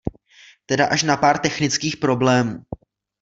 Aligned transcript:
Teda 0.69 0.85
až 0.87 1.03
na 1.03 1.17
pár 1.17 1.37
technických 1.39 1.97
problémů. 1.97 2.63